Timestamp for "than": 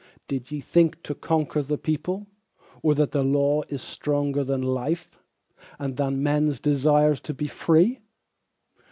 4.43-4.63, 5.95-6.23